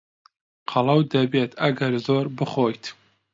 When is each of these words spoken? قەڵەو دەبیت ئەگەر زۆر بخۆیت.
قەڵەو 0.69 1.01
دەبیت 1.11 1.51
ئەگەر 1.61 1.93
زۆر 2.05 2.25
بخۆیت. 2.37 2.83